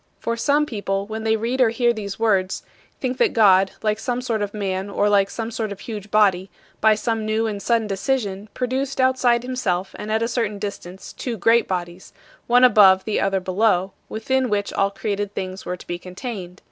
For 0.19 0.35
some 0.35 0.65
people, 0.65 1.05
when 1.05 1.23
they 1.23 1.35
read 1.35 1.61
or 1.61 1.69
hear 1.69 1.93
these 1.93 2.17
words, 2.17 2.63
think 2.99 3.19
that 3.19 3.33
God, 3.33 3.73
like 3.83 3.99
some 3.99 4.19
sort 4.19 4.41
of 4.41 4.51
man 4.51 4.89
or 4.89 5.07
like 5.09 5.29
some 5.29 5.51
sort 5.51 5.71
of 5.71 5.81
huge 5.81 6.09
body, 6.09 6.49
by 6.79 6.95
some 6.95 7.23
new 7.23 7.45
and 7.45 7.61
sudden 7.61 7.85
decision, 7.85 8.49
produced 8.55 8.99
outside 8.99 9.43
himself 9.43 9.93
and 9.99 10.11
at 10.11 10.23
a 10.23 10.27
certain 10.27 10.57
distance 10.57 11.13
two 11.13 11.37
great 11.37 11.67
bodies: 11.67 12.13
one 12.47 12.63
above, 12.63 13.05
the 13.05 13.19
other 13.21 13.39
below, 13.39 13.91
within 14.09 14.49
which 14.49 14.73
all 14.73 14.89
created 14.89 15.35
things 15.35 15.67
were 15.67 15.77
to 15.77 15.85
be 15.85 15.99
contained. 15.99 16.59